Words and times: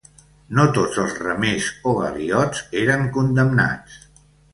No 0.59 0.63
tots 0.77 0.95
els 1.01 1.11
remers 1.25 1.67
o 1.91 1.93
galiots 1.97 2.63
eren 2.85 3.05
condemnats. 3.19 4.01